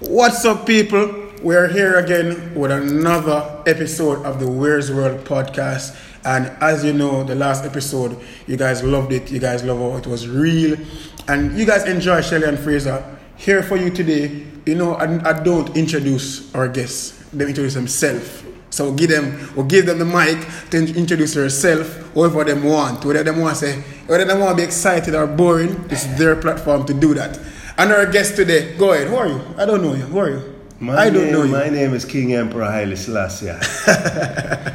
[0.00, 1.26] What's up, people?
[1.42, 5.98] We're here again with another episode of the Where's World podcast.
[6.24, 8.16] And as you know, the last episode,
[8.46, 9.28] you guys loved it.
[9.32, 10.78] You guys love how it was real.
[11.26, 13.02] And you guys enjoy Shelly and Fraser.
[13.34, 14.46] Here for you today.
[14.66, 18.44] You know, I, I don't introduce our guests, they introduce themselves.
[18.70, 23.04] So give them, we'll give them the mic to introduce themselves, whatever them want.
[23.04, 26.36] Whether them want to say, whether them want to be excited or boring, it's their
[26.36, 27.40] platform to do that.
[27.78, 29.06] And our guest today, go ahead.
[29.06, 29.40] Who are you?
[29.56, 30.02] I don't know you.
[30.02, 30.54] Who are you?
[30.80, 31.52] My I don't name, know you.
[31.52, 33.54] My name is King Emperor Haile Selassie.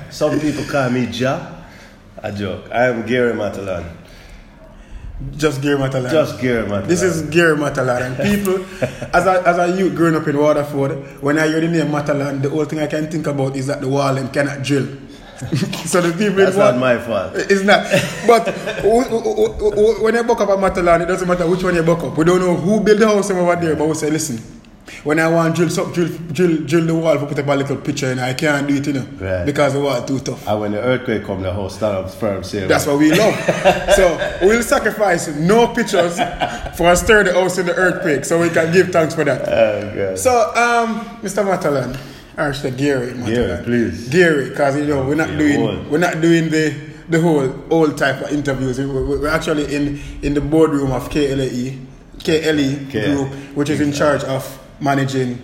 [0.10, 1.64] Some people call me Ja.
[2.18, 2.70] A joke.
[2.72, 3.84] I am Gary Matalon.
[5.36, 6.12] Just Gary Matalon.
[6.12, 6.88] Just Gary Matalon.
[6.88, 8.02] This is Gary Matalon.
[8.02, 8.64] And people,
[9.14, 12.42] as a, as a youth growing up in Waterford, when I hear the name Matalon,
[12.42, 14.88] the only thing I can think about is that the wall and cannot drill.
[15.86, 17.34] so the people That's not my fault.
[17.36, 17.84] It's not.
[18.28, 18.48] But
[20.02, 22.18] when I buck up at Matalon, it doesn't matter which one you buck up.
[22.18, 24.38] We don't know who built the house over there, but we say, listen,
[25.04, 27.78] when I want drill, some, drill, drill, drill the wall for put up a little
[27.78, 29.46] picture in, I can't do it, you know, Right.
[29.46, 30.48] because the wall too tough.
[30.48, 32.44] And when the earthquake come, the whole stand up firm.
[32.44, 33.34] Say, That's what we love.
[33.96, 36.18] so we'll sacrifice no pictures
[36.78, 39.42] for a stir the house in the earthquake, so we can give thanks for that.
[39.48, 40.20] Oh, God.
[40.20, 41.44] So, um, Mr.
[41.46, 41.98] Matalon,
[42.38, 43.14] or should I say Gary.
[43.26, 44.10] Gary, please.
[44.10, 45.92] Gary, because you know we're not Yeah, doing old.
[45.92, 46.74] we're not doing the
[47.10, 48.80] the whole old type of interviews.
[48.80, 51.78] We- we- We're actually in in the boardroom of KLE,
[52.24, 54.44] KLE K- Group, which is in charge of
[54.80, 55.38] managing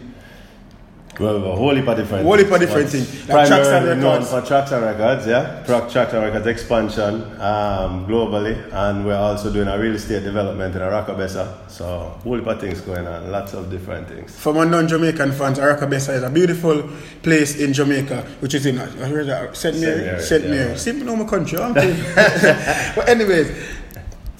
[1.19, 3.27] Well, a whole heap of different Whole heap of different But things.
[3.27, 4.29] Like Tracks and Records.
[4.31, 5.63] for Tracks and Records, yeah.
[5.65, 8.55] Pro- Tracks and Records expansion um, globally.
[8.71, 11.69] And we're also doing a real estate development in Oracabessa.
[11.69, 13.29] So, heap of things going on.
[13.31, 14.39] Lots of different things.
[14.39, 16.89] For my non-Jamaican fans, Oracabessa is a beautiful
[17.21, 19.55] place in Jamaica, which is in uh, where is that?
[19.57, 19.77] St.
[19.77, 20.01] Mary.
[20.05, 20.43] Mary, St.
[20.45, 20.49] yeah.
[20.49, 20.77] Mary.
[20.77, 21.57] Simple my country,
[22.95, 23.51] but anyways,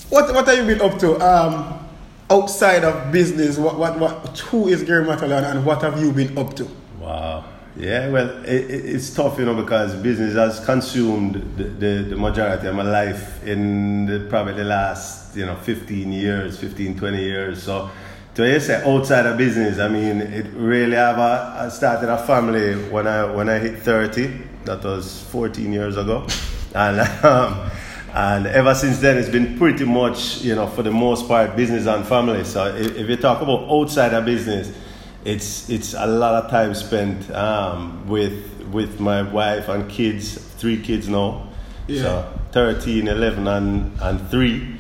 [0.10, 1.16] what what have you been up to?
[1.20, 1.89] Um,
[2.30, 4.40] outside of business, what what what?
[4.52, 6.68] Who is Gary Matalon, and what have you been up to?
[7.00, 7.46] Wow.
[7.78, 12.16] Yeah, well, it, it, it's tough, you know, because business has consumed the, the, the
[12.18, 17.24] majority of my life in the, probably the last, you know, 15 years, 15, 20
[17.24, 17.64] years.
[17.64, 17.90] So,
[18.36, 22.76] to say outside of business, I mean, it really have a, I started a family
[22.90, 24.28] when I, when I hit 30.
[24.66, 26.28] That was 14 years ago.
[26.76, 27.70] And, um,
[28.14, 31.86] and ever since then, it's been pretty much, you know, for the most part, business
[31.86, 32.44] and family.
[32.44, 34.72] So, if, if you talk about outside of business,
[35.26, 40.82] it's it's a lot of time spent um, with with my wife and kids, three
[40.82, 41.48] kids now.
[41.88, 42.02] Yeah.
[42.02, 44.76] So 13, 11, and, and 3.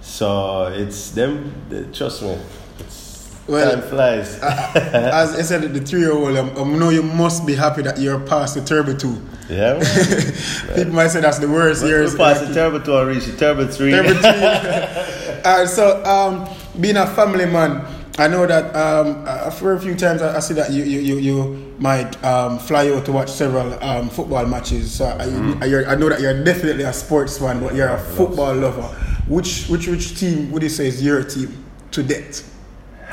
[0.00, 2.38] So it's them, trust me,
[2.78, 4.38] it's, Well, time flies.
[4.42, 7.82] Uh, as I said, the three-year-old, um, um, I, I know you must be happy
[7.82, 9.20] that you're past the turbo two.
[9.48, 9.78] Yeah.
[10.74, 12.12] People might say that's the worst years.
[12.12, 13.90] We passed the turbo 2 and reached the turbo 3.
[13.90, 14.20] Turbo three.
[15.44, 16.48] Alright, so um,
[16.80, 17.84] being a family man,
[18.16, 21.16] I know that um, for a few times I, I see that you you, you,
[21.18, 24.94] you might um, fly out to watch several um, football matches.
[24.94, 25.24] So I,
[25.60, 28.82] I, you're, I know that you're definitely a sports fan, but you're a football lover.
[29.26, 32.53] Which which which team would you say is your team to death?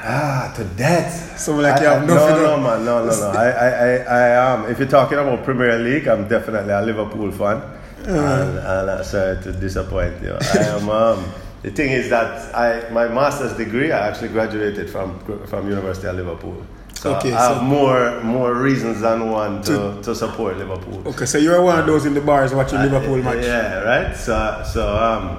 [0.03, 1.11] Ah, to that.
[1.39, 3.27] So like you I- have I- no, no, man, no, no, no.
[3.37, 4.65] I, I, I, I am.
[4.71, 8.09] If you're talking about Premier League, I'm definitely a Liverpool fan, Uh-huh.
[8.11, 10.33] and, and I'm sorry to disappoint you.
[10.41, 10.89] I am.
[10.89, 11.25] Um,
[11.61, 16.15] the thing is that I, my master's degree, I actually graduated from from University of
[16.15, 16.65] Liverpool.
[16.95, 21.01] So Okay, I have so- more more reasons than one to, to support Liverpool.
[21.13, 23.43] Okay, so you're one of those in the bars watching Liverpool Uh, match.
[23.45, 24.15] Yeah, right.
[24.17, 24.33] So
[24.65, 25.37] so um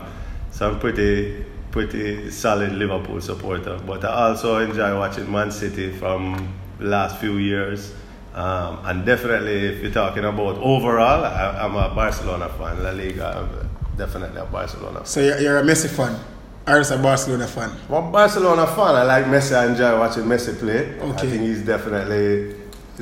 [0.51, 6.53] so I'm pretty pretty solid Liverpool supporter, but I also enjoy watching Man City from
[6.79, 7.93] the last few years.
[8.35, 12.83] Um, and definitely, if you're talking about overall, I, I'm a Barcelona fan.
[12.83, 15.07] La Liga, I'm definitely a Barcelona fan.
[15.07, 16.19] So you're, a Messi fan,
[16.67, 17.71] or just a Barcelona fan?
[17.89, 18.95] I'm a Barcelona fan.
[18.95, 19.55] I like Messi.
[19.57, 20.99] I enjoy watching Messi play.
[20.99, 21.29] I Okay.
[21.31, 22.55] think he's definitely,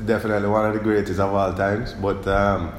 [0.07, 1.93] definitely one of the greatest of all times.
[1.95, 2.73] But, um,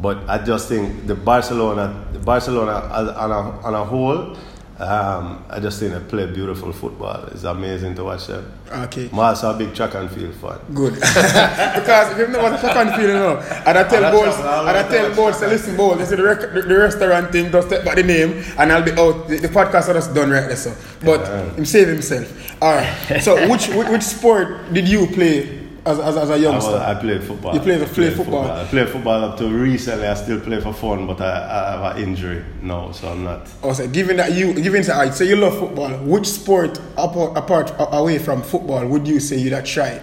[0.00, 2.72] but I just think the Barcelona, the Barcelona
[3.16, 4.36] on a, on a whole,
[4.80, 7.24] um, I just think they play beautiful football.
[7.32, 8.52] It's amazing to watch them.
[8.70, 9.08] Okay.
[9.12, 10.58] I'm also a big track and field fan.
[10.72, 10.94] Good.
[10.94, 14.34] because if you know what a second feeling, you know, and I tell And boys,
[14.34, 17.50] I and I tell say, listen, boys, this is the, rec- the, the restaurant thing,
[17.50, 19.26] just take back the name, and I'll be out.
[19.26, 20.76] The, the podcast is just done right there, so.
[21.04, 21.26] But
[21.56, 22.62] him save himself.
[22.62, 23.20] All right.
[23.20, 26.72] So, which, which which sport did you play as, as, as a I, youngster?
[26.72, 27.54] was, I played football.
[27.54, 28.50] You played- I played football.
[28.50, 30.06] I played football up to recently.
[30.06, 33.48] I still play for fun, but I, I have an injury now, so I'm not.
[33.62, 37.72] Or say, given that you, given that, so you love football, which sport apart, apart
[37.78, 40.02] away from football would you say you'd have tried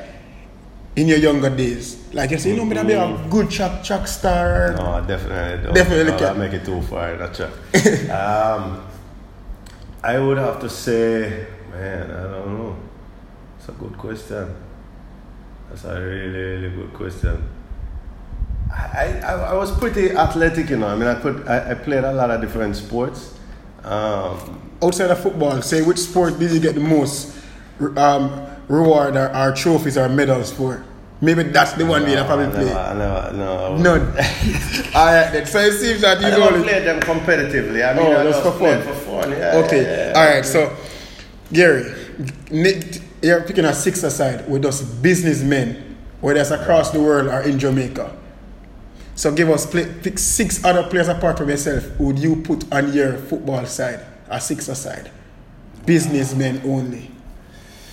[0.95, 2.01] in your younger days?
[2.13, 4.74] Like you say, you know, me, I be a good track track star.
[4.78, 5.74] No, I definitely don't.
[5.74, 6.38] Definitely no, can't.
[6.38, 8.10] I make it too far in that track.
[8.10, 8.86] um,
[10.01, 12.78] I would have to say, man, I don't know.
[13.57, 14.56] It's a good question.
[15.70, 17.42] That's a really, really good question.
[18.72, 20.88] I, I, I was pretty athletic, you know.
[20.88, 23.38] I mean, I could I, I played a lot of different sports.
[23.84, 27.36] Um, Outside of football, say which sport did you get the most
[27.96, 30.84] um, reward or, or trophies or medals for?
[31.22, 32.66] Maybe that's the one you no, probably I play.
[32.66, 33.78] never, I never, no.
[33.78, 34.02] None.
[34.96, 35.46] Alright then.
[35.46, 37.88] So it seems that you I know never played them competitively.
[37.90, 38.82] I mean, Oh, I just just for fun.
[38.84, 39.32] for fun.
[39.32, 39.82] Yeah, Okay.
[39.84, 40.20] yeah, yeah.
[40.20, 40.46] All right.
[40.46, 40.76] So,
[41.54, 41.94] Gary,
[42.52, 47.42] Nick, you're picking a six aside with us businessmen, whether it's across the world or
[47.42, 48.16] in Jamaica.
[49.16, 52.00] So, give us play, pick six other players apart from yourself.
[52.00, 54.06] Would you put on your football side?
[54.30, 55.12] A six aside,
[55.86, 57.12] businessmen only.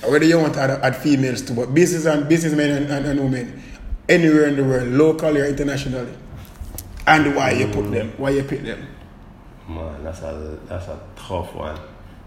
[0.04, 3.20] Whether you want to add, add females too, but business and businessmen and, and, and
[3.20, 3.62] women,
[4.08, 6.12] anywhere in the world, locally or internationally,
[7.06, 8.12] and why you put them?
[8.16, 8.86] Why you pick them?
[9.68, 11.78] Man, that's a that's a tough one.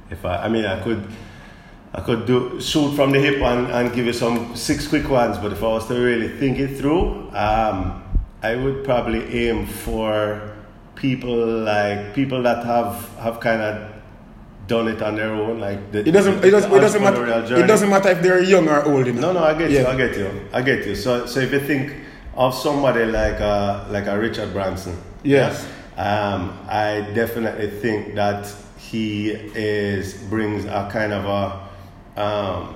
[0.10, 1.06] If I, I mean, I could,
[1.98, 5.38] I could do shoot from the hip and, and give you some six quick ones.
[5.38, 8.04] But if I was to really think it through, um,
[8.44, 10.52] I would probably aim for
[10.96, 13.92] people like people that have have kind of
[14.68, 16.44] done it on their own, like the, It doesn't.
[16.44, 16.70] It doesn't.
[16.72, 17.22] the It doesn't matter.
[17.26, 19.06] entrepreneurial It doesn't matter if they're young or old.
[19.08, 19.14] Know?
[19.22, 19.86] No, no, I get you.
[19.86, 20.30] I get you.
[20.52, 20.96] I get you.
[20.96, 21.94] So, so if you think
[22.36, 25.66] of somebody like a like a Richard Branson, Yes.
[25.98, 31.65] um, I definitely think that he is brings a kind of a
[32.18, 32.76] um,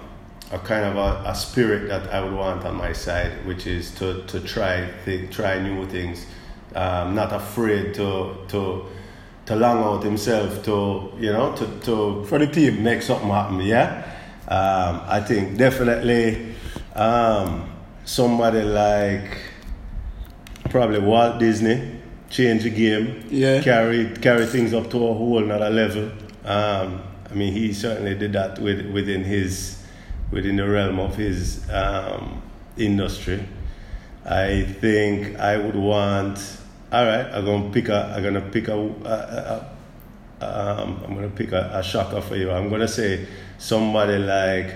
[0.51, 3.91] a kind of a, a spirit that I would want on my side, which is
[3.95, 6.25] to to try th- try new things,
[6.75, 8.85] um, not afraid to to
[9.45, 12.83] to long out himself to you know to to For the team.
[12.83, 13.59] make something happen.
[13.61, 14.03] Yeah,
[14.47, 16.55] um, I think definitely
[16.95, 17.69] um,
[18.05, 19.37] somebody like
[20.69, 21.97] probably Walt Disney
[22.29, 23.23] change the game.
[23.29, 23.61] Yeah.
[23.61, 26.11] carry carry things up to a whole another level.
[26.45, 29.83] Um, I mean, he certainly did that with, within his
[30.31, 32.41] within the realm of his um,
[32.77, 33.43] industry.
[34.25, 36.39] I think I would want.
[36.91, 38.13] All right, I'm gonna pick a.
[38.15, 38.73] I'm gonna pick a.
[38.73, 39.75] a, a,
[40.41, 42.51] a um, I'm gonna pick a, a shocker for you.
[42.51, 43.27] I'm gonna say
[43.57, 44.75] somebody like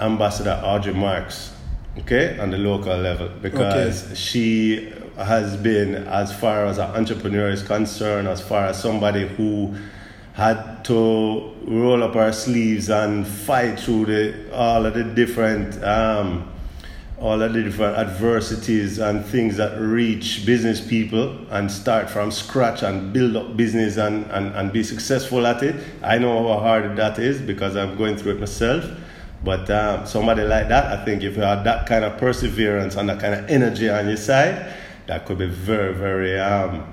[0.00, 1.52] Ambassador Audrey Marks,
[1.98, 7.62] okay, on the local level, because she has been, as far as an entrepreneur is
[7.62, 9.74] concerned, as far as somebody who
[10.34, 16.50] had to roll up our sleeves and fight through the all of the different um,
[17.20, 22.82] all of the different adversities and things that reach business people and start from scratch
[22.82, 25.74] and build up business and, and, and be successful at it.
[26.02, 28.84] I know how hard that is because I'm going through it myself.
[29.44, 33.08] But um, somebody like that, I think if you have that kind of perseverance and
[33.08, 34.74] that kind of energy on your side,
[35.06, 36.84] that could be very, very, um,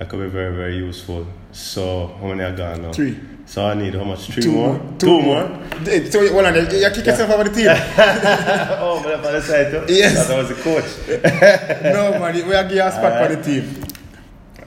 [0.00, 1.26] that could be very, very useful.
[1.52, 2.90] So how many are gone now?
[2.92, 3.18] Three.
[3.44, 4.30] So I need how much?
[4.32, 4.78] Three Two more?
[4.78, 4.96] more.
[4.98, 5.42] Two more?
[5.86, 7.68] Eh, So hold on, you kick yourself out of the team.
[8.80, 9.92] oh, but on the side too?
[9.92, 10.26] Yes.
[10.26, 11.82] That was the coach.
[11.84, 13.84] no man, we are you a spot for the team.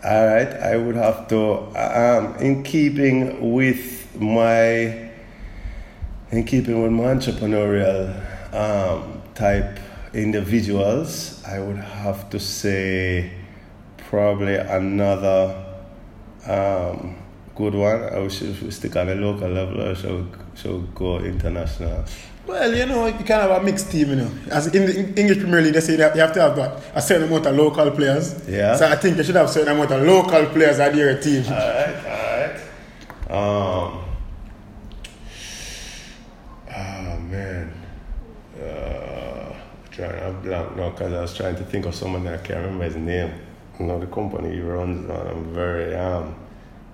[0.05, 1.41] All right, I would have to,
[1.79, 5.09] um, in keeping with my,
[6.29, 8.13] in keeping with my entrepreneurial
[8.53, 9.79] um, type
[10.13, 13.31] individuals, I would have to say
[14.13, 15.65] probably another
[16.45, 17.15] um,
[17.55, 18.03] good one.
[18.03, 22.05] I should if we stick on a local level or should, should go international.
[22.45, 24.31] Well, you know, you can have a mixed team, you know.
[24.51, 27.01] As in the English Premier League, they say that you have to have what, a
[27.01, 28.47] certain amount of local players.
[28.47, 28.75] Yeah.
[28.75, 31.43] So I think you should have a certain amount of local players at your team.
[31.45, 33.95] All right, all right.
[33.95, 34.03] Um.
[36.69, 37.73] Oh man.
[38.61, 39.55] Uh,
[39.89, 42.59] trying to blank now because I was trying to think of someone that I can't
[42.59, 43.33] remember his name.
[43.79, 46.35] You know the company he runs, I'm very um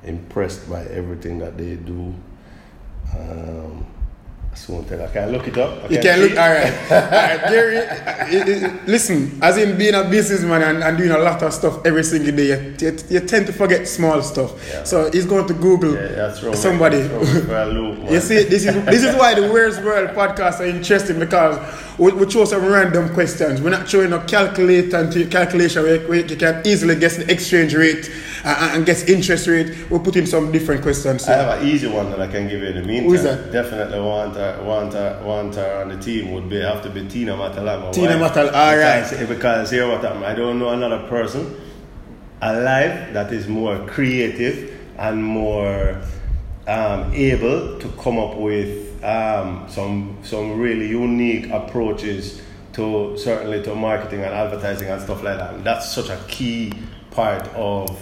[0.03, 2.13] impressed by everything that they do.
[3.17, 3.86] Um,
[4.56, 5.86] so I can look it up.
[5.86, 6.74] I You can look, all right.
[6.91, 11.18] All right, Gary, uh, uh, listen, as in being a businessman and, and doing a
[11.18, 14.51] lot of stuff every single day, you, you, you tend to forget small stuff.
[14.70, 14.84] Yeah.
[14.84, 16.56] So he's going to Google Yeah, wrong.
[16.56, 17.03] somebody.
[17.03, 18.00] Loop.
[18.10, 21.58] You see, this is this is why the Where's World podcast are interesting because
[22.00, 23.62] we, we chose some random questions.
[23.62, 27.32] We're not showing a calculator and to- calculation where, where you can easily guess the
[27.32, 28.10] exchange rate
[28.43, 29.89] and guess interest rate.
[29.89, 31.27] We're putting some different questions.
[31.27, 33.10] I have an easy one that I can give you in the meantime.
[33.10, 33.51] Who is that?
[33.51, 37.08] Definitely want her, want her, want her on the team would be have to be
[37.08, 37.91] Tina Matalama.
[37.93, 38.17] Tina?
[38.17, 39.10] Matal- all right.
[39.10, 41.60] because, Because here what happened, I don't know another person
[42.41, 46.01] alive that is more creative and more
[46.67, 52.41] um, able to come up with um, some some really unique approaches
[52.74, 55.55] to certainly to marketing and advertising and stuff like that.
[55.55, 56.72] And that's such a key
[57.12, 58.00] part of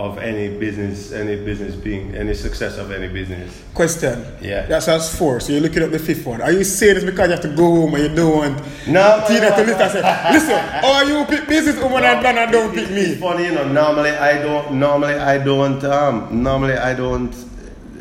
[0.00, 3.62] of any business, any business being, any success of any business.
[3.74, 4.24] Question.
[4.40, 4.64] Yeah.
[4.66, 5.40] That's us four.
[5.40, 6.40] So you're looking at the fifth one.
[6.40, 8.56] Are you saying this because you have to go home and you don't want
[8.88, 12.24] No, Tina no, to no, listen and say, listen, oh you pick business woman and
[12.24, 13.14] then I don't pick It's me.
[13.20, 13.68] funny, you know.
[13.70, 14.72] Normally, I don't.
[14.78, 15.84] Normally, I don't.
[15.84, 17.34] Um, normally, I don't.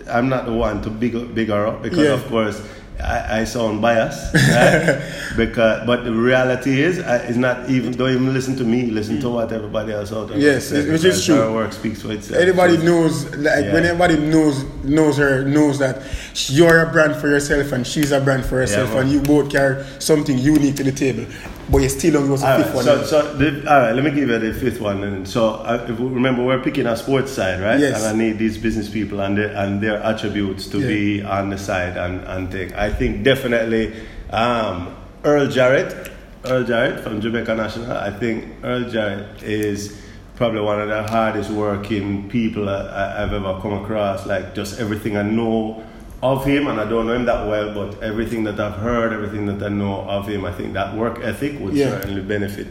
[0.09, 2.13] I'm not the one to big big her up because, Yeah.
[2.13, 2.61] of course,
[3.03, 4.33] I, I sound biased.
[4.33, 5.01] Right?
[5.37, 7.93] because, but the reality is, I, it's not even.
[7.93, 8.87] Don't even listen to me.
[8.87, 9.33] Listen to mm.
[9.33, 10.37] what everybody else out there.
[10.37, 11.35] Yes, says, which is true.
[11.35, 12.41] Her work speaks for itself.
[12.41, 13.73] Anybody So- knows, like Yeah.
[13.73, 16.01] when anybody knows knows her, knows that
[16.47, 19.03] you're a brand for yourself and she's a brand for herself, man.
[19.03, 21.25] and you both carry something unique to the table.
[21.71, 22.83] But you're still give us a fifth right, one.
[22.83, 25.03] so, so the, all right, let me give you the fifth one.
[25.03, 27.79] And so, if we remember, we're picking a sports side, right?
[27.79, 28.03] Yes.
[28.03, 30.87] And I need these business people and their, and their attributes to Yeah.
[30.87, 32.73] be on the side and, and take.
[32.73, 33.93] I think definitely
[34.31, 36.11] um, Earl Jarrett,
[36.45, 37.91] Earl Jarrett from Jamaica National.
[37.91, 40.01] I think Earl Jarrett is
[40.37, 44.25] probably one of the hardest working people I, I've ever come across.
[44.25, 45.83] Like just everything I know
[46.21, 49.45] of him, and I don't know him that well, but everything that I've heard, everything
[49.47, 51.89] that I know of him, I think that work ethic would Yeah.
[51.91, 52.67] certainly benefit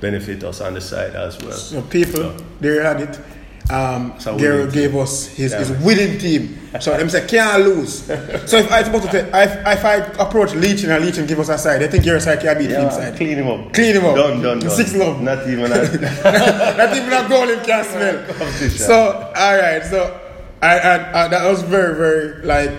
[0.00, 1.52] benefit us on the side as well.
[1.56, 3.18] So people, So- there had it.
[3.70, 6.58] Um, a gave us his, his winning team.
[6.80, 8.02] So them say can't lose.
[8.44, 11.40] so if I supposed to say, if, if I approach Leach and Leach and give
[11.40, 13.16] us a side, I think Gary's side can beat Yeah, him side.
[13.16, 13.72] clean him up.
[13.72, 14.16] Clean him up.
[14.16, 14.68] Done, done, done.
[14.70, 15.22] Six love.
[15.22, 15.68] Not even a
[16.76, 18.68] Not even a goal him can smell.
[18.68, 20.20] So all right, so
[20.64, 22.70] I, I, I, that was very very like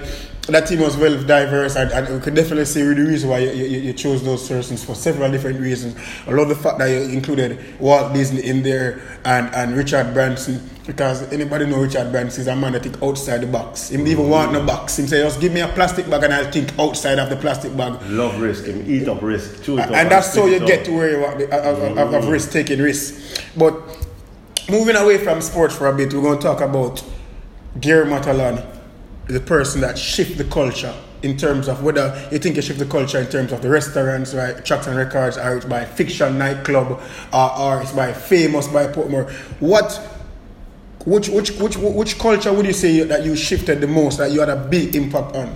[0.48, 3.52] that team was well diverse, and, and we could definitely see the reason why you,
[3.52, 5.96] you, you chose those persons for several different reasons.
[6.28, 10.70] I love the fact that you included Walt Disney in there and, and Richard Branson
[10.86, 13.90] because anybody know Richard Branson is a man that think outside the box.
[13.90, 14.30] He didn't even mm.
[14.30, 14.98] want no box.
[14.98, 17.76] He say just give me a plastic bag and I'll think outside of the plastic
[17.76, 18.00] bag.
[18.04, 18.66] love risk.
[18.66, 19.64] Him eat up risk.
[19.64, 22.24] Chew And that's how you get to where you want the- of, of, of, of
[22.26, 22.32] mm.
[22.32, 23.44] risk taking risks.
[23.58, 23.74] But
[24.70, 27.04] moving away from sports for a bit, we're going to talk about
[27.80, 28.66] Gary Matalon,
[29.28, 32.86] the person that shift the culture in terms of whether you think you shift the
[32.86, 37.02] culture in terms of the restaurants, right, tracks and records, or it's by fiction nightclub,
[37.34, 39.32] or, or it's by famous by Portmore.
[39.60, 39.96] What,
[41.06, 44.40] which, which, which, which culture would you say that you shifted the most, that you
[44.40, 45.56] had a big impact on?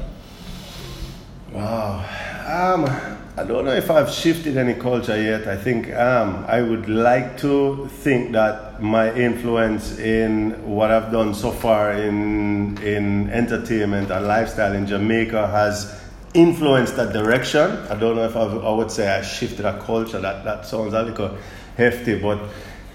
[1.53, 2.05] Wow.
[2.47, 5.47] Um, I don't know if I've shifted any culture yet.
[5.47, 11.33] I think um, I would like to think that my influence in what I've done
[11.33, 16.01] so far in in entertainment and lifestyle in Jamaica has
[16.33, 17.77] influenced that direction.
[17.89, 20.19] I don't know if I've, I would say I shifted a culture.
[20.19, 21.37] That that sounds a little
[21.77, 22.39] hefty, but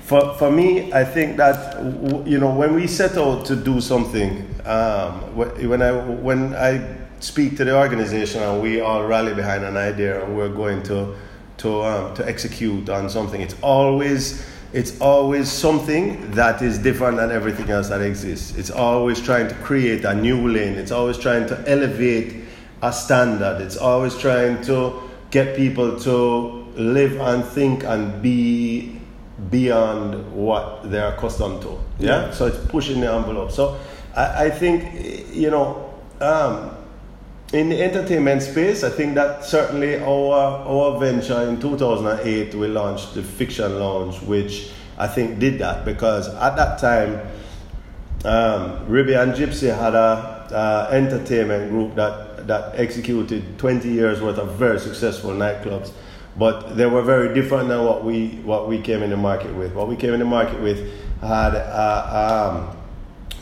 [0.03, 1.83] for, for me, I think that
[2.27, 7.57] you know when we set out to do something, um, when I when I speak
[7.57, 11.17] to the organization and we all rally behind an idea and we're going to
[11.57, 17.31] to um, to execute on something, it's always it's always something that is different than
[17.31, 18.57] everything else that exists.
[18.57, 20.75] It's always trying to create a new lane.
[20.75, 22.35] It's always trying to elevate
[22.83, 23.63] a standard.
[23.63, 25.01] It's always trying to
[25.31, 29.01] get people to live and think and be
[29.51, 31.79] beyond what they're accustomed to.
[32.01, 32.33] Yeah.
[32.33, 33.53] So it's pushing the envelope.
[33.53, 33.79] So
[34.15, 35.81] I, I think you know.
[36.21, 36.74] Um,
[37.55, 40.35] in the entertainment space, I think that certainly our
[40.67, 46.29] our venture in 2008 we launched the Fiction Lounge, which I think did that because
[46.29, 47.21] at that time,
[48.25, 54.39] um, Ribby and Gypsy had a uh, entertainment group that that executed 20 years worth
[54.39, 55.93] of very successful nightclubs,
[56.37, 59.73] but they were very different than what we what we came in the market with.
[59.75, 62.77] What we came in the market with had um,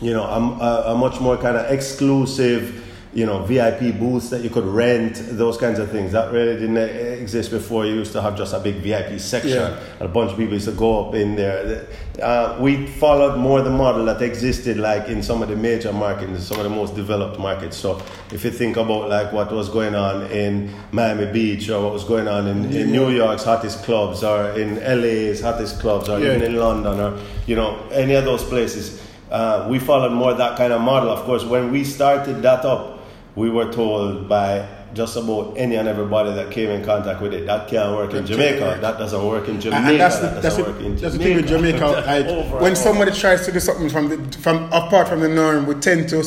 [0.03, 2.83] you know a, a much more kind of exclusive
[3.15, 6.13] you know, VIP booths that you could rent, those kinds of things.
[6.13, 7.85] That really didn't exist before.
[7.85, 9.51] You used to have just a big VIP section.
[9.51, 9.79] Yeah.
[10.01, 11.87] And a bunch of people used to go up in there.
[12.23, 16.45] Uh, we followed more the model that existed like in some of the major markets,
[16.45, 17.77] some of the most developed markets.
[17.77, 18.01] So
[18.33, 22.05] if you think about like what was going on in Miami Beach or what was
[22.05, 26.37] going on in, in New York's hottest clubs or in LA's hottest clubs or Yeah.
[26.37, 30.57] even in London or, you know, any of those places, uh, we followed more that
[30.57, 31.11] kind of model.
[31.11, 32.92] Of course, when we started that up,
[33.35, 37.47] we were told by just about any and everybody that came in contact with it
[37.47, 38.79] that can't work in Jamaica.
[38.81, 39.89] That doesn't work in Jamaica.
[39.89, 42.05] And that's the, that that's, doesn't the, work in that's the thing with Jamaica.
[42.53, 45.75] Like when somebody tries to do something from the, from apart from the norm, we
[45.77, 46.23] tend to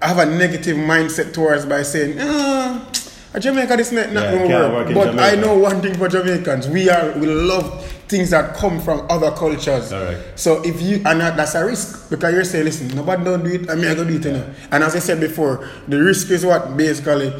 [0.00, 2.88] have a negative mindset towards by saying, ah,
[3.38, 4.94] Jamaica this not, not Yeah, gonna work.
[4.94, 9.06] But I know one thing for Jamaicans: we are we love things that come from
[9.10, 9.90] other cultures.
[9.90, 10.38] Correct.
[10.38, 13.50] So if you and that, that's a risk because you're saying, listen, nobody don't do
[13.50, 14.24] it, I mean I go do it.
[14.24, 14.48] Know?
[14.70, 17.32] And as I said before, the risk is what basically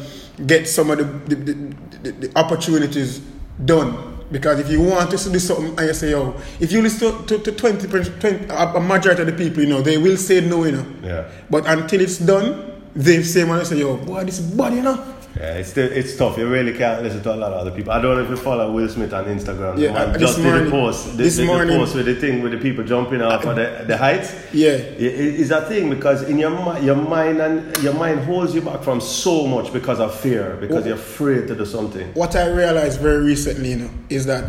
[0.45, 1.53] get some of the, the,
[2.01, 3.19] the, the, opportunities
[3.65, 6.81] done Because if you want us to do something and you say, yo, if you
[6.81, 10.17] listen to, to, to 20, 20, a majority of the people, you know, they will
[10.17, 10.85] say no, you know.
[11.01, 11.27] Yeah.
[11.49, 14.83] But until it's done, they say, man, they say, yo, boy, this is bad, you
[14.83, 15.15] know.
[15.37, 16.37] Yeah, it's still, it's tough.
[16.37, 17.91] You really can't listen to a lot of other people.
[17.93, 19.77] I don't know if you follow Will Smith on Instagram.
[19.77, 21.05] Yeah, Man, uh, just this did morning- the post.
[21.05, 23.85] The, this the, morning- post with the thing with the people jumping off of the,
[23.87, 24.33] the heights.
[24.53, 24.69] Yeah.
[24.71, 28.61] It- it- It's a thing because in your your mind and your mind holds you
[28.61, 30.87] back from so much because of fear because Oh.
[30.87, 32.07] you're afraid to do something.
[32.15, 34.45] What I realized very recently, you know, is that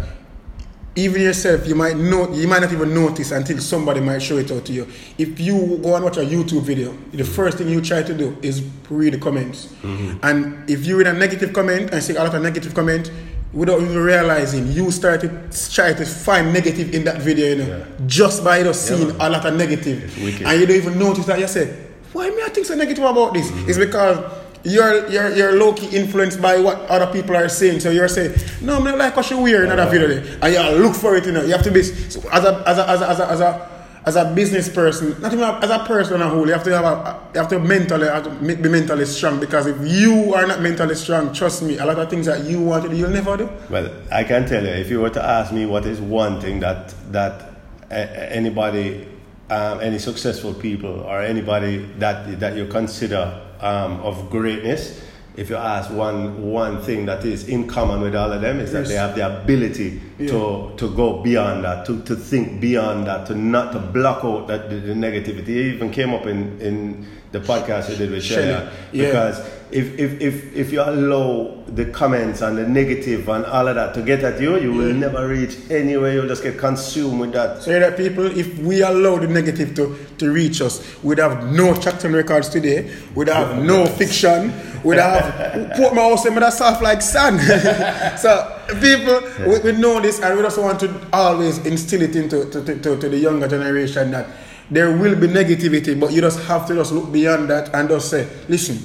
[0.96, 4.50] even yourself, you might know, you might not even notice until somebody might show it
[4.50, 4.86] out to you.
[5.18, 8.36] If you go and watch a YouTube video, the first thing you try to do
[8.42, 9.66] is read the comments.
[9.82, 10.18] Mm-hmm.
[10.22, 13.10] And if you read a negative comment and see a lot of negative comment,
[13.52, 15.28] without even realizing, you start to
[15.72, 17.84] try to find negative in that video, you know, Yeah.
[18.06, 19.16] just by just seeing man.
[19.20, 20.16] a lot of negative.
[20.44, 21.72] And you don't even notice that you say,
[22.12, 23.48] why me I think so negative about this?
[23.50, 23.68] Mm-hmm.
[23.68, 24.18] It's because
[24.64, 27.80] you're you're you're low key influenced by what other people are saying.
[27.80, 30.82] So you're saying, no, man, like what you wear in that video, there." and you
[30.82, 31.24] look for it.
[31.26, 33.30] You know, you have to be so as a as a as a as a,
[33.30, 33.70] as a
[34.06, 36.70] as a business person, not even as a person on a whole, you have to
[36.74, 40.46] have a, you have to mentally have to be mentally strong because if you are
[40.46, 43.10] not mentally strong, trust me, a lot of things that you want to do, you'll
[43.10, 43.48] never do.
[43.68, 46.60] Well, I can tell you, if you were to ask me what is one thing
[46.60, 47.52] that that
[47.90, 49.06] uh, anybody,
[49.50, 55.02] um, any successful people or anybody that that you consider um, of greatness,
[55.36, 58.72] if you ask one one thing that is in common with all of them is
[58.72, 63.26] that they have the ability to to go beyond that, to, to think beyond that,
[63.26, 65.48] to not to block out that the, the negativity.
[65.48, 68.70] It even came up in in the podcast you did with Shelly, yeah.
[68.92, 73.76] because if, if, if, if you allow the comments and the negative and all of
[73.76, 76.12] that to get at you, you will never reach anywhere.
[76.12, 77.62] You'll just get consumed with that.
[77.62, 81.74] So that people, if we allow the negative to, to reach us, we'd have no
[81.74, 86.82] Chatham records today, we'd have no fiction, we'd have put my house in a soft
[86.82, 87.40] like sand.
[88.18, 92.44] so people, we, we know this and we just want to always instill it into
[92.50, 94.26] to, to, to, to the younger generation that
[94.70, 98.08] there will be negativity, but you just have to just look beyond that and just
[98.10, 98.78] say, listen,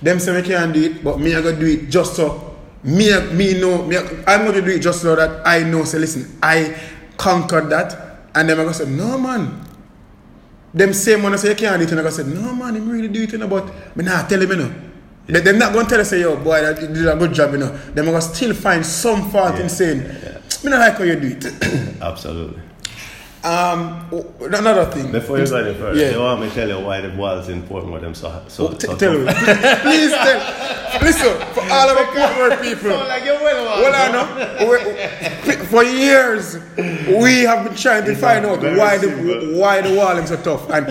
[0.00, 3.08] them say we can't do it, but me I gonna do it just so me
[3.32, 6.78] me know me I'm gonna do it just so that I know say listen I
[7.16, 9.62] conquered that and then I gonna say no man.
[10.74, 12.76] Them same one I say you can't do it and I gonna say no man
[12.76, 14.74] him really do it you know but me nah tell him you know
[15.26, 17.52] they, them not gonna tell us say yo boy that you did a good job
[17.52, 17.76] you know.
[17.94, 19.98] They're gonna still find some fault in saying
[20.64, 22.02] me not like how you do it.
[22.02, 22.60] Absolutely.
[23.44, 24.08] Um
[24.40, 26.10] another thing Before you go any further, Yeah.
[26.12, 28.72] you want me to tell you why the walls in Portmore them so so, Oh,
[28.72, 29.24] t- so tell me
[29.86, 30.40] please tell
[31.02, 34.26] listen for all of the Portmore people like you well, Well, I know.
[35.66, 39.24] For years, we have been trying to find out why simple.
[39.50, 40.86] the why the wallings are tough, and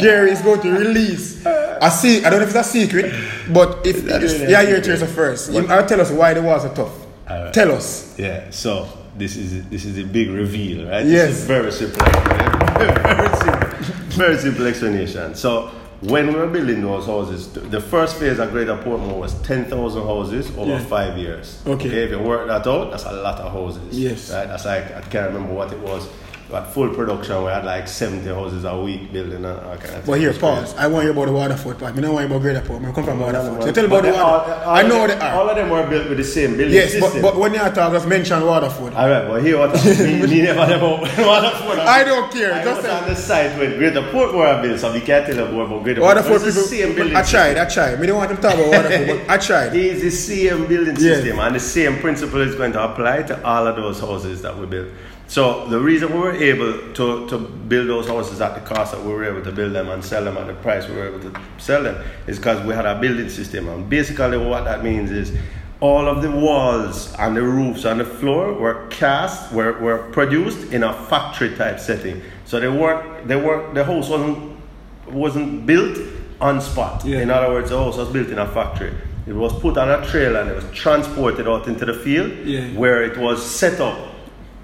[0.00, 3.12] Gary is going to release a se- I don't know if it's a secret,
[3.52, 5.52] but if yeah, a here it is first.
[5.52, 6.92] You I'll tell us why the walls are tough.
[7.28, 7.52] Alright.
[7.52, 8.14] Tell us.
[8.18, 11.04] Yeah, so this is this is a big reveal, right?
[11.06, 11.28] Yes.
[11.28, 12.04] This is very simple.
[12.06, 13.68] Very simple,
[14.16, 15.34] very simple explanation.
[15.34, 15.70] So
[16.00, 20.50] when we were building those houses, the first phase of Greater Portmore was 10,000 houses
[20.56, 20.78] over Yeah.
[20.80, 21.62] five years.
[21.66, 21.88] Okay.
[22.04, 23.96] If you work that out, that's a lot of houses.
[23.96, 24.32] Yes.
[24.32, 24.46] Right?
[24.48, 26.08] That's like, I can't remember what it was.
[26.52, 30.20] At full production, we had like 70 houses a week building all kind of But
[30.20, 30.74] here, pause.
[30.76, 31.96] I want you about the Waterford part.
[31.96, 32.84] I don't want you about Greater Port.
[32.84, 33.62] I come from Waterford.
[33.62, 34.20] So tell me about the Waterford.
[34.20, 36.74] all uh, I know them- they All of them were built with the same building
[36.74, 37.22] Yes, but, system.
[37.22, 38.92] but when you talk, just mention Waterford.
[38.92, 41.78] All right, but here what me, me never know Waterford.
[41.78, 45.00] I don't care, I just was on the site when Greater Portmore built, so we
[45.00, 46.16] can't tell more about Greater Port.
[46.16, 46.46] Waterford.
[46.48, 47.16] It's the same building.
[47.16, 47.56] I tried.
[47.56, 47.98] I tried.
[47.98, 49.74] Me don't want to talk about Waterford, but I tried.
[49.74, 53.66] It's the same building system, and the same principle is going to apply to all
[53.66, 54.88] of those houses that we built.
[55.32, 59.02] So the reason we were able to, to build those houses at the cost that
[59.02, 61.20] we were able to build them and sell them at the price we were able
[61.20, 63.66] to sell them is because we had a building system.
[63.70, 65.34] And basically, what that means is
[65.80, 70.70] all of the walls and the roofs and the floor were cast, were, were produced
[70.70, 72.20] in a factory type setting.
[72.44, 74.60] So they work, they work, the house wasn't
[75.06, 75.98] wasn't built
[76.42, 77.06] on spot.
[77.06, 77.20] Yeah.
[77.20, 78.92] In other words, the house was built in a factory.
[79.26, 82.66] It was put on a trailer and it was transported out into the field Yeah.
[82.74, 83.96] where it was set up,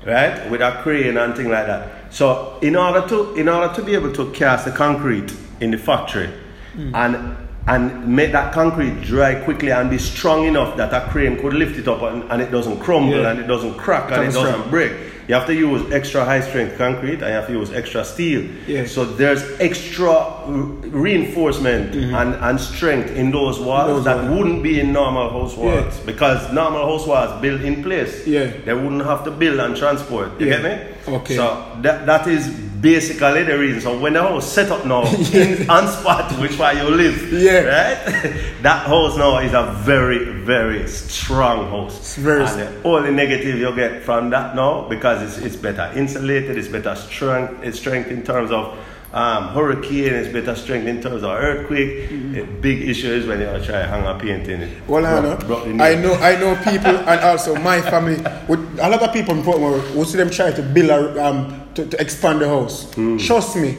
[0.07, 2.13] right, with a crane and thing like that.
[2.13, 5.79] So in order to in order to be able to cast the concrete in the
[5.79, 6.31] factory
[6.77, 6.95] mm.
[6.95, 11.53] and and make that concrete dry quickly and be strong enough that a crane could
[11.53, 13.31] lift it up and, and it doesn't crumble Yeah.
[13.31, 14.93] and it doesn't crack and it doesn't doesn't break.
[15.29, 18.49] You have to use extra high strength concrete and you have to use extra steel.
[18.67, 18.87] Yeah.
[18.87, 20.15] So there's extra
[20.47, 22.15] re- reinforcement mm-hmm.
[22.15, 24.39] and, and strength in those walls Those that walls.
[24.39, 25.65] wouldn't be in normal house Yeah.
[25.83, 28.27] walls because normal house walls built in place.
[28.27, 28.51] Yeah.
[28.65, 30.41] They wouldn't have to build and transport.
[30.41, 30.63] You Yeah.
[30.63, 30.63] get
[31.07, 31.15] me?
[31.17, 31.37] Okay.
[31.37, 32.49] So that that is
[32.81, 33.81] basically the reason.
[33.81, 37.61] So when the house set up now in on spot which where you live, Yeah.
[37.63, 38.35] right?
[38.63, 41.97] that house now is a very, very strong house.
[41.99, 45.91] It's very and the only negative you get from that now because it's, it's better
[45.97, 48.77] insulated, it's better strength, it's strength in terms of
[49.13, 52.11] um, hurricane, it's better strength in terms of earthquake.
[52.11, 54.61] A big issue is when you try to hang a painting.
[54.63, 55.83] it Well, I know.
[55.83, 56.15] I know.
[56.15, 58.17] I know people, and also my family.
[58.49, 61.63] With a lot of people in Portmore, we see them try to build a, um
[61.75, 62.93] to, to expand the house.
[62.95, 63.17] Hmm.
[63.17, 63.77] Trust me.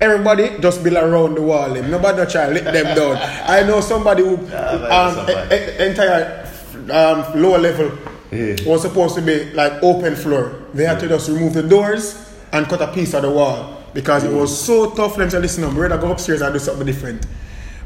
[0.00, 1.72] Everybody just build around the wall.
[1.72, 1.90] them.
[1.90, 3.16] Nobody try to let them down.
[3.46, 5.52] I know somebody who but um, it's so bad.
[5.52, 6.46] e- e- entire
[6.92, 7.90] um, lower level
[8.30, 8.54] Yeah.
[8.66, 10.52] was supposed to be like open floor.
[10.74, 12.14] They had to just remove the doors
[12.52, 15.14] and cut a piece of the wall because it was so tough.
[15.14, 17.26] for Them to listen, we're gonna go upstairs and do something different.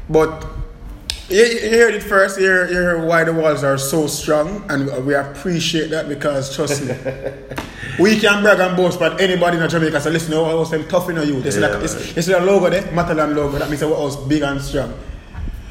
[0.07, 0.45] But
[1.27, 2.37] you, you heard it first.
[2.37, 6.55] You hear, you hear why the walls are so strong, and we appreciate that because
[6.55, 6.93] trust me,
[7.99, 11.09] we can brag and boast, but anybody in Jamaica say, "Listen, our house them tough
[11.09, 13.57] in you." This Yeah, is like it's, it's a logo there, Matalon logo.
[13.57, 14.93] That means our house big and strong.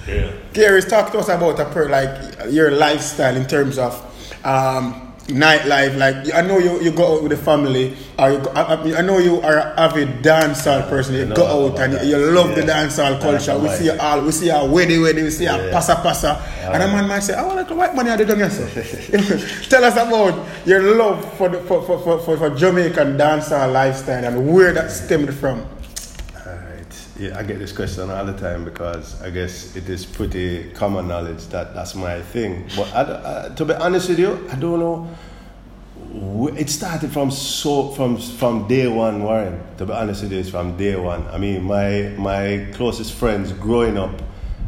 [0.09, 0.33] Yeah.
[0.53, 3.95] Gary's talk to us about a per, like your lifestyle in terms of
[4.45, 5.97] um, nightlife.
[5.97, 9.01] Like I know you, you go out with the family, or you go, I, I-
[9.03, 11.15] know you are an avid dancehall person.
[11.15, 12.87] You know go out and you, you love the Yeah.
[12.87, 13.59] dancehall culture.
[13.59, 15.73] We see you all, we see a wedding, wedding, we see a Yeah.
[15.73, 18.39] passa passa, and a man might say, "I want to white money I did done
[18.41, 18.73] yourself."
[19.71, 20.35] Tell us about
[20.67, 24.91] your love for the for, for, for, for, for Jamaican dancehall lifestyle and where that
[24.91, 25.65] stemmed from.
[27.19, 31.09] Yeah, I get this question all the time because I guess it is pretty common
[31.09, 32.67] knowledge that that's my thing.
[32.75, 35.09] But I, uh, to be honest with you, I don't know.
[36.57, 39.61] It started from so from from day one, Warren.
[39.77, 41.27] To be honest with you, it's from day one.
[41.29, 44.21] I mean, my my closest friends growing up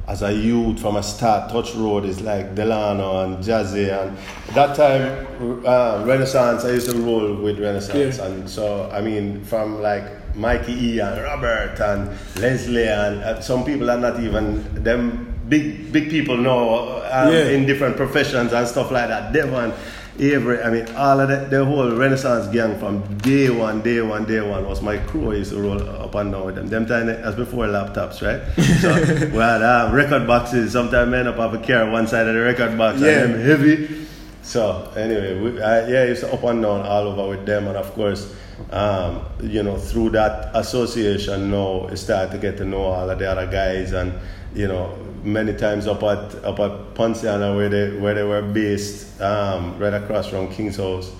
[0.07, 4.17] as a youth from a start, Touch Road is like Delano and Jazzy, and
[4.55, 5.27] that time
[5.67, 6.65] uh, Renaissance.
[6.65, 8.27] I used to roll with Renaissance, Yeah.
[8.27, 10.05] and so I mean, from like
[10.37, 15.93] Mikey E and Robert and Leslie and uh, some people are not even them big
[15.93, 17.49] big people know um, Yeah.
[17.49, 19.33] in different professions and stuff like that.
[19.33, 19.73] Devon,
[20.19, 24.25] Avery, I mean, all of the, the whole Renaissance gang from day one, day one,
[24.25, 25.33] day one was my crew.
[25.33, 26.69] I used to roll up and down with them.
[26.69, 28.41] Them time as before laptops, right?
[28.81, 28.95] So
[29.33, 30.73] we had um, record boxes.
[30.73, 33.25] Sometimes men up have a car one side of the record box Yeah.
[33.25, 34.07] and them heavy.
[34.43, 37.67] So anyway, we, I, yeah, I used to up and down all over with them,
[37.67, 38.33] and of course,
[38.71, 43.19] um, you know, through that association, now I started to get to know all of
[43.19, 44.13] the other guys, and
[44.55, 49.21] you know, many times up at up at Ponciana where they where they were based,
[49.21, 51.11] um, right across from King's House.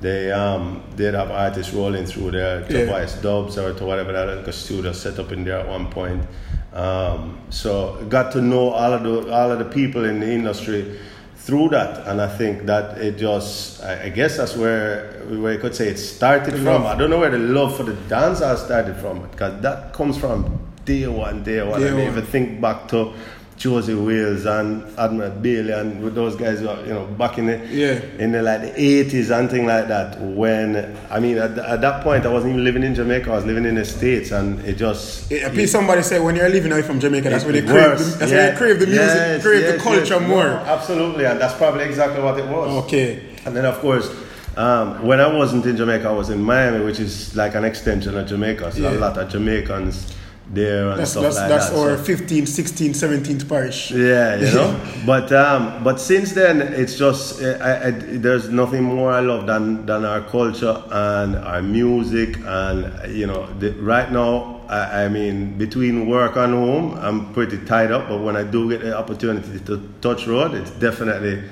[0.00, 2.86] They um they'd have artists rolling through there to Yeah.
[2.92, 5.86] voice dubs or to whatever that like a studio set up in there at one
[5.86, 6.22] point.
[6.74, 10.98] Um, so got to know all of the all of the people in the industry
[11.36, 15.74] through that, and I think that it just I, guess that's where where you could
[15.74, 16.82] say it started The from.
[16.82, 16.84] love.
[16.86, 20.58] I don't know where the love for the dancer started from because that comes from
[20.84, 21.80] day one, day one.
[21.80, 23.12] Day I if you think back to
[23.56, 27.46] Josie Wales and Admiral Bailey and with those guys, who are, you know, back in
[27.46, 28.00] the Yeah.
[28.18, 30.20] in the like the eighties and thing like that.
[30.20, 33.30] When I mean, at, at that point, I wasn't even living in Jamaica.
[33.30, 36.48] I was living in the states, and it just Yeah, please somebody say when you're
[36.50, 37.98] leaving away from Jamaica, that's when they it crave.
[37.98, 40.28] The, that's when you crave the music, Yes, crave the culture yes.
[40.28, 40.44] more.
[40.44, 42.84] No, absolutely, and that's probably exactly what it was.
[42.84, 43.22] Okay.
[43.46, 44.10] And then, of course,
[44.58, 48.16] um, when I wasn't in Jamaica, I was in Miami, which is like an extension
[48.18, 48.72] of Jamaica.
[48.72, 48.90] So Yeah.
[48.92, 50.12] a lot of Jamaicans
[50.48, 51.78] there and That's stuff that's like that's that.
[51.78, 53.90] our So- 15th, 16th, 17th parish.
[53.90, 54.80] yeah, you know.
[55.06, 59.46] but um, but since then, it's just uh, I, I, there's nothing more I love
[59.46, 64.54] than than our culture and our music and you know the, right now.
[64.68, 68.08] I, I mean, between work and home, I'm pretty tied up.
[68.08, 71.42] But when I do get the opportunity to touch road, it's definitely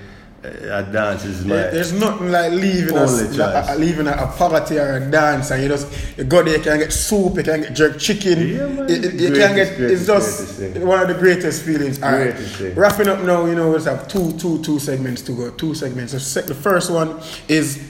[0.45, 4.97] a dance is my There's nothing like leaving us, like, leaving a, a party or
[4.97, 5.87] a dance, and you just
[6.19, 8.89] you go there, you can get soup, you can get jerk chicken, Yeah, man.
[8.89, 9.91] you, you- can Greatest, get.
[9.91, 12.03] It's just one of the greatest feelings.
[12.03, 12.75] All right, Greatest thing.
[12.75, 13.47] wrapping up now.
[13.47, 15.51] You know, we just have two, two, two segments to go.
[15.51, 16.21] Two segments.
[16.23, 17.83] So the first one is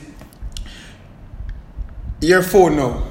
[2.21, 3.03] your phone now.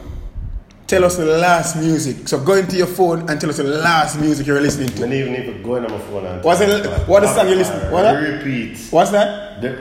[0.93, 2.27] Tell us the last music.
[2.27, 5.03] So go into your phone and tell us the last music you're listening to.
[5.05, 7.91] And even if going on my phone and What's it- what the song you listen-
[7.91, 8.13] what that?
[8.21, 8.77] Repeat.
[8.91, 9.59] What's that?
[9.61, 9.71] The,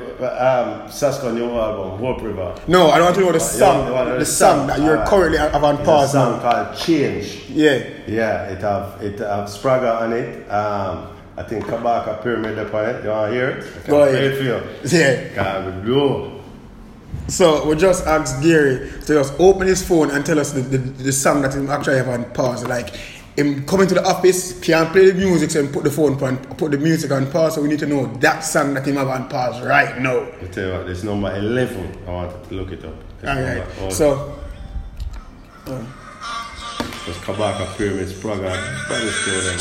[0.49, 2.55] um, Sasco new album, Hope River.
[2.67, 3.93] No, I don't want to know the you song.
[3.93, 4.67] want know The the song song?
[4.69, 5.09] that you're Alright.
[5.09, 6.51] currently have on pause song now.
[6.51, 7.43] called Change.
[7.51, 7.79] Yeah.
[8.07, 10.51] Yeah, it have it have Spragga on it.
[10.51, 13.05] Um, I think Kabaka Pyramid upon it.
[13.05, 13.65] You want to hear it?
[13.65, 14.25] I can Go ahead.
[14.25, 14.61] it for you.
[15.37, 15.71] Yeah.
[15.85, 16.32] Blow.
[17.29, 20.79] So we just asked Gary to just open his phone and tell us the, the,
[20.79, 22.67] the song that he actually have on pause.
[22.67, 22.91] Like
[23.37, 26.73] him coming to the office, can't play the music, so put the phone on, put
[26.73, 27.55] the music on pause.
[27.55, 30.27] So we need to know that song that him have on pause right now.
[30.43, 31.99] I tell you what, this number 11.
[32.07, 32.95] I want to look it up.
[33.21, 34.39] It's All number- oh, So.
[35.67, 35.85] uh,
[36.79, 38.51] Because Kabaka Pyramids, Praga,
[38.89, 39.59] better store them.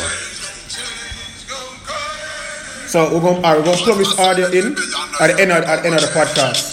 [2.87, 4.75] So we're going, right, we're to plug this audio in
[5.21, 6.70] at the end of, at the, end of the podcast.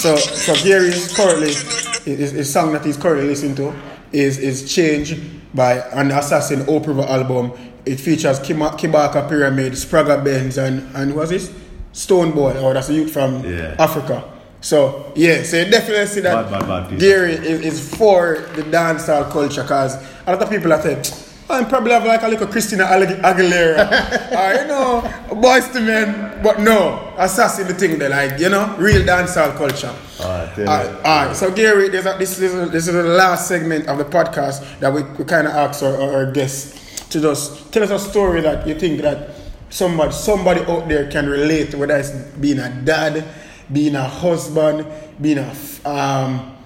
[0.00, 3.74] So, so Gary is currently, his, his song that he's currently listening to
[4.12, 5.20] is, is Change
[5.52, 7.52] by an Assassin River album.
[7.84, 11.52] It features Kima, Kabaka Pyramid, Spragga Benz, and, and what's this?
[11.92, 13.74] Stonebwoy, or oh, that's a youth from Yeah.
[13.78, 14.24] Africa.
[14.62, 16.98] So, yeah, so you definitely see that Bad, bad, bad.
[16.98, 21.02] Gary is, is for the dancehall culture because a lot of people are saying,
[21.50, 23.90] I'm probably have like a little Christina Agu- Aguilera.
[24.32, 26.40] or, you know, boys to men.
[26.42, 29.94] But no, assassin the thing they like, you know, real dancehall culture.
[30.20, 31.36] Alright, alright.
[31.36, 34.92] so Gary, there's a, this, is, this is the last segment of the podcast that
[34.92, 38.40] we, we kind of ask our, our, our guests to just tell us a story
[38.40, 39.30] that you think that
[39.70, 42.10] somebody somebody out there can relate, whether it's
[42.40, 43.24] being a dad,
[43.72, 44.86] being a husband,
[45.20, 45.50] being a
[45.88, 46.56] um,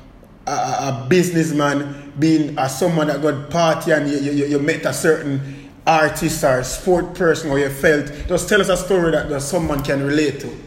[0.47, 4.93] a a businessman, being a someone that got party and you, you, you met a
[4.93, 8.07] certain artist or sport person or you felt.
[8.29, 10.65] Just tell us a story that, that someone can relate to.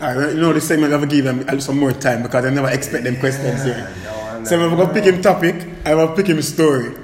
[0.00, 2.70] Alright, you know this segment I'm gonna give them some more time because I never
[2.70, 3.94] expect them questions here.
[4.04, 6.96] no, so I'm gonna pick him topic, I'm gonna pick him story.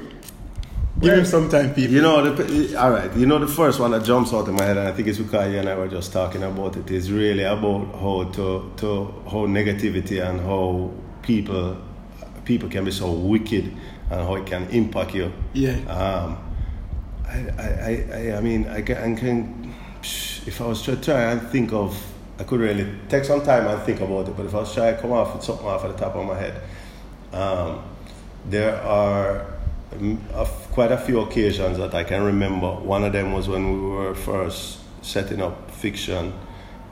[0.99, 1.93] Give him some time, people.
[1.93, 3.15] You know, the, all right.
[3.15, 5.19] You know, the first one that jumps out in my head, and I think it's
[5.19, 9.15] because you and I were just talking about it, is really about how to to
[9.27, 10.91] how negativity and how
[11.27, 11.77] people
[12.45, 13.65] people can be so wicked
[14.11, 15.33] and how it can impact you.
[15.53, 15.75] Yeah.
[15.91, 16.39] Um,
[17.27, 19.75] I, I, I- I, mean, I can, I can,
[20.47, 22.01] if I was to try and think of,
[22.39, 24.95] I could really take some time and think about it, but if I was trying
[24.95, 26.63] to come off with something off at the top of my head,
[27.33, 27.83] um,
[28.49, 29.45] there are
[29.95, 32.71] mm, a quite a few occasions that I can remember.
[32.77, 36.33] One of them was when we were first setting up fiction.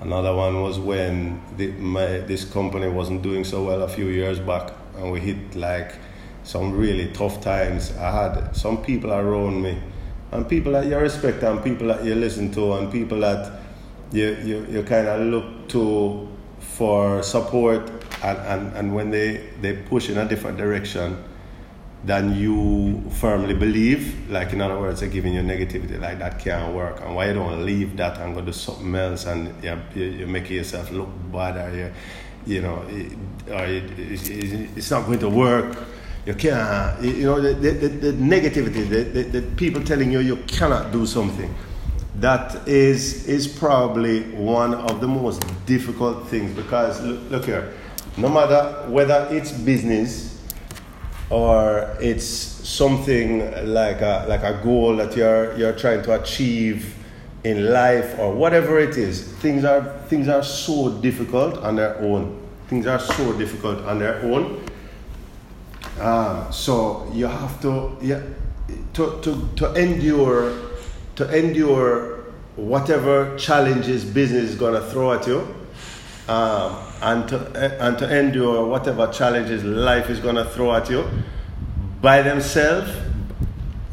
[0.04, 4.38] Another one was when the, my, this company wasn't doing so well a few years
[4.38, 5.94] back, and we hit like
[6.42, 7.90] some really tough times.
[7.96, 9.80] I had some people around me,
[10.30, 13.60] and people that you respect, and people that you listen to, and people that
[14.12, 16.28] you, you, you kind of look to
[16.60, 17.90] for support,
[18.22, 21.16] and, and, and when they, they push in a different direction,
[22.04, 24.30] than you firmly believe.
[24.30, 27.34] Like in other words, they're giving you negativity, like that can't work, and why you
[27.34, 31.56] don't leave that and go do something else, and you you, make yourself look bad,
[31.56, 31.92] or you,
[32.46, 32.84] you know,
[33.46, 35.78] it's not going to work.
[36.26, 40.20] You can't, you know, the, the, the, the negativity, the, the, the people telling you
[40.20, 41.54] you cannot do something.
[42.16, 47.72] That is is probably one of the most difficult things because look, look here,
[48.16, 50.33] no matter whether it's business
[51.30, 53.40] or it's something
[53.72, 56.94] like a, like a goal that you're, you're trying to achieve
[57.44, 62.40] in life or whatever it is, things are, things are so difficult on their own.
[62.68, 64.64] Things are so difficult on their own.
[66.00, 68.22] Um, so you have to, yeah,
[68.94, 70.58] to, to, to endure,
[71.16, 72.24] to endure
[72.56, 75.63] whatever challenges business is going to throw at you
[76.28, 81.06] um, and to and to endure whatever challenges life is going to throw at you
[82.00, 82.90] by themselves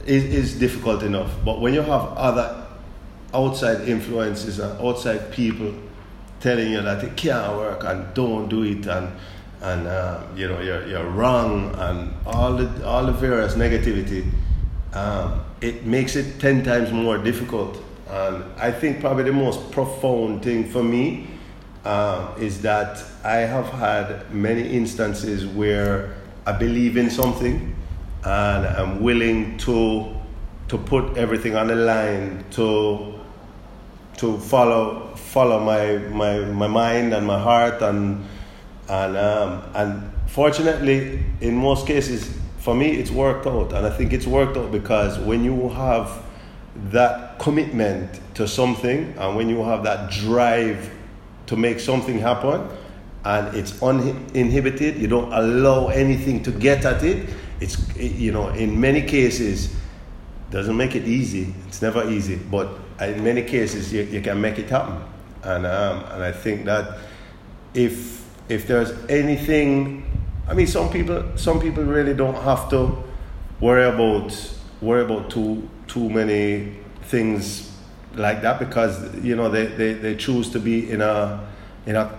[0.06, 1.32] is, is difficult enough.
[1.44, 2.68] But when you have other
[3.34, 5.74] outside influences and outside people
[6.40, 9.12] telling you that it can't work and don't do it and
[9.62, 14.26] and uh, you know you're, you're wrong and all the all the various negativity,
[14.94, 17.82] um, it makes it ten times more difficult.
[18.10, 21.28] And I think probably the most profound thing for me
[21.86, 26.16] um, is that I have had many instances where
[26.46, 27.76] I believe in something
[28.24, 30.16] and I'm willing to
[30.68, 33.20] to put everything on the line to
[34.18, 38.24] to follow follow my my, my mind and my heart and
[38.88, 43.74] and um, and fortunately in most cases for me it's worked out.
[43.74, 46.24] And I think it's worked out because when you have
[46.92, 50.90] that commitment to something and when you have that drive
[51.52, 52.66] to make something happen
[53.26, 54.96] and it's uninhibited.
[54.96, 57.30] You don't allow anything to get at it.
[57.60, 59.76] It's you know in many cases
[60.50, 61.54] doesn't make it easy.
[61.68, 62.38] It's never easy.
[62.38, 62.70] But
[63.02, 65.04] in many cases you, you can make it happen.
[65.44, 67.00] And um, and I think that
[67.74, 70.06] if if there's anything
[70.48, 73.04] I mean some people some people really don't have to
[73.60, 74.32] worry about
[74.80, 76.78] worry about too too many
[77.10, 77.71] things
[78.16, 81.48] like that because you know they, they, they choose to be in a
[81.86, 82.12] in a,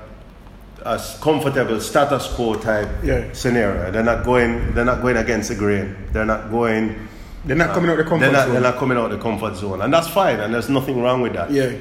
[0.85, 3.31] a comfortable status quo type Yeah.
[3.33, 3.91] scenario.
[3.91, 5.95] They're not going they're not going against the grain.
[6.13, 7.09] They're not going
[7.45, 8.53] They're not coming out the comfort they're not, zone.
[8.55, 9.83] They're not coming out the comfort zone.
[9.83, 11.51] And that's fine and there's nothing wrong with that.
[11.51, 11.73] Yeah.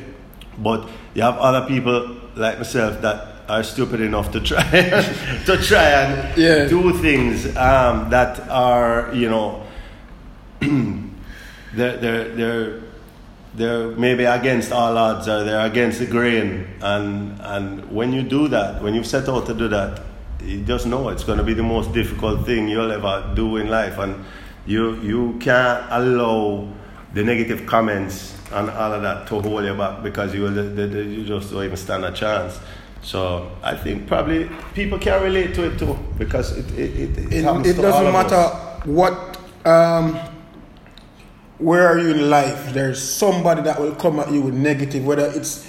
[0.57, 4.63] But you have other people like myself that are stupid enough to try
[5.45, 6.65] to try and Yeah.
[6.67, 9.63] do things um, that are you know
[11.73, 12.79] they're they're they're
[13.53, 16.67] they're maybe against all odds or they're against the grain.
[16.81, 20.03] And and when you do that when you set out to do that
[20.43, 23.67] you just know it's going to be the most difficult thing you'll ever do in
[23.69, 23.97] life.
[23.97, 24.23] And
[24.65, 26.67] you you can't allow
[27.13, 30.63] the negative comments and all of that to hold you back because you will the,
[30.63, 32.59] the, the, you just don't even stand a chance.
[33.01, 37.33] So I think probably people can relate to it too because it it, it, it,
[37.33, 38.85] It, it doesn't matter us.
[38.85, 40.17] what, um,
[41.61, 42.73] where are you in life.
[42.73, 45.67] There's somebody that will come at you with negative, whether it's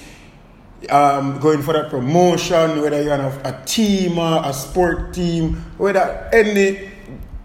[0.88, 5.56] um, going for that promotion, whether you're on a, a team or a sport team,
[5.76, 6.90] whether any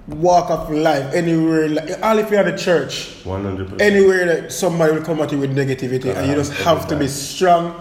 [0.08, 3.82] walk of life, anywhere, like, all if you're in the church, 100%.
[3.82, 6.76] anywhere that somebody will come at you with negativity, and you just Uh-huh.
[6.76, 7.76] have to be strong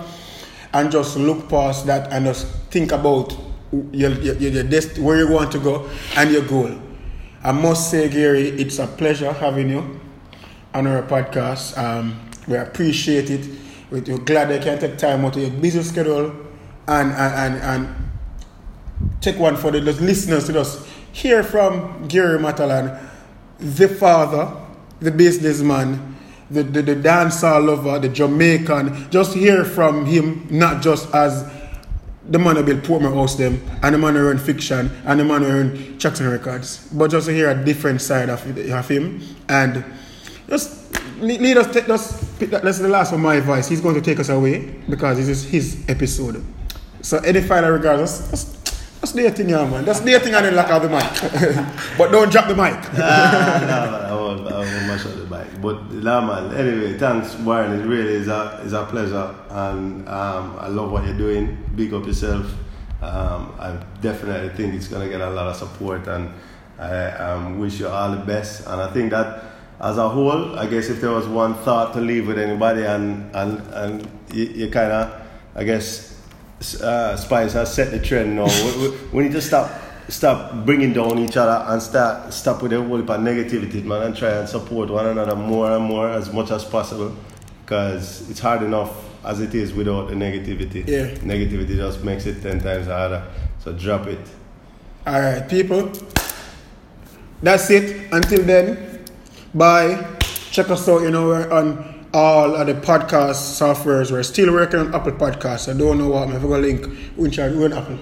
[0.74, 3.35] and just look past that and just think about
[3.92, 6.76] your, your, your dest- where you want to go and your goal.
[7.44, 10.00] I must say, Gary, it's a pleasure having you
[10.76, 11.76] on our podcast.
[11.78, 13.48] Um, we appreciate it.
[13.90, 16.32] We- We're glad you can take time out of your busy schedule
[16.86, 17.94] and, and, and, and
[19.20, 23.00] take one for the listeners to just hear from Gary Matalon,
[23.58, 24.54] the father,
[25.00, 26.14] the businessman,
[26.50, 29.10] the, the, the dancer lover, the Jamaican.
[29.10, 31.50] Just hear from him, not just as
[32.28, 35.24] the man who built Portmore House them, and the man who run fiction, and the
[35.24, 36.86] man who run Jackson Records.
[36.92, 39.22] But just to hear a different side of, of him.
[39.48, 39.84] And
[40.48, 40.87] just
[41.20, 43.68] need us take just that's the last of my advice.
[43.68, 46.44] He's going to take us away because this is his episode.
[47.02, 48.66] So any final regards, just,
[49.00, 49.85] just, do your thing, yeah, man.
[49.85, 51.04] Do your thing and then lock out the mic.
[51.98, 52.74] but don't drop the mic.
[52.98, 55.62] ah, no, man, I won't, I won't mash up the bike.
[55.62, 56.56] But nah, man.
[56.56, 57.80] Anyway, thanks, Warren.
[57.80, 61.56] It really is a is a pleasure, and um, I love what you're doing.
[61.76, 62.52] Big up yourself.
[63.00, 66.32] Um, I definitely think it's gonna get a lot of support, and
[66.78, 68.66] I um, wish you all the best.
[68.66, 72.00] And I think that as a whole, I guess if there was one thought to
[72.00, 75.22] leave with anybody, and and and you, you kind of,
[75.54, 76.14] I guess.
[76.80, 78.46] Uh, Spice has set the trend now.
[78.46, 79.70] we, we, we need to stop
[80.08, 84.02] stop bringing down each other and start stop with the whole heap of negativity, man,
[84.02, 87.14] and try and support one another more and more as much as possible.
[87.64, 90.86] Because it's hard enough as it is without the negativity.
[90.86, 91.08] Yeah.
[91.16, 93.22] Negativity just makes it ten times harder.
[93.58, 94.20] So drop it.
[95.06, 95.92] All right, people.
[97.42, 98.08] That's it.
[98.12, 98.95] Until then,
[99.56, 100.16] bye.
[100.50, 101.02] Check us out.
[101.02, 104.10] You know, we're on all of the podcast softwares.
[104.10, 105.72] We're still working on Apple Podcasts.
[105.72, 106.28] I don't know what.
[106.28, 107.16] I'm going to link.
[107.16, 107.98] We're on Apple.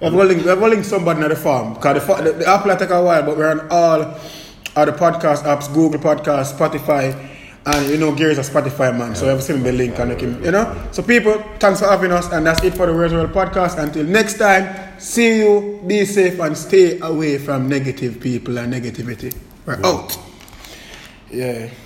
[0.00, 1.74] Going to link, somebody in the farm.
[1.74, 4.20] Because the, the, the Apple take a while, but we're on all of
[4.74, 7.32] the podcast apps Google Podcasts, Spotify.
[7.64, 10.52] And you know, Gary's a Spotify man, so I've seen the link and can, you
[10.52, 10.88] know.
[10.92, 13.76] So, people, thanks for having us, and that's it for the Words World podcast.
[13.82, 19.36] Until next time, see you, be safe, and stay away from negative people and negativity.
[19.66, 20.25] We're out.
[21.30, 21.76] Yeah.